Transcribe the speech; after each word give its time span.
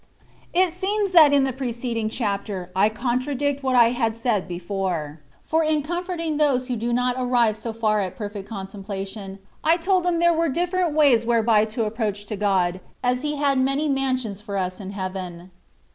It 0.51 0.73
seems 0.73 1.11
that 1.11 1.31
in 1.31 1.43
the 1.43 1.53
preceding 1.53 2.09
chapter 2.09 2.71
I 2.75 2.89
con 2.89 3.21
tradict 3.21 3.61
what 3.61 3.75
I 3.75 3.89
had 3.91 4.15
said 4.15 4.47
before; 4.47 5.19
for 5.45 5.63
in 5.63 5.83
comforting 5.83 6.37
those 6.37 6.67
who 6.67 6.75
do 6.75 6.91
not 6.91 7.13
arrive 7.19 7.55
so 7.55 7.71
far 7.71 8.01
as 8.01 8.13
perfect 8.15 8.49
contem 8.49 8.83
plation^ 8.83 9.37
I 9.63 9.77
told 9.77 10.03
them 10.03 10.17
there 10.17 10.33
were 10.33 10.49
diflFerent 10.49 10.93
ways 10.93 11.23
whereby 11.27 11.65
to 11.65 11.85
approach 11.85 12.25
to 12.25 12.35
God, 12.35 12.79
as 13.03 13.21
He 13.21 13.35
had 13.35 13.59
many 13.59 13.87
mansions 13.87 14.41
for 14.41 14.57
us 14.57 14.79
in 14.79 14.89
heaven. 14.89 15.51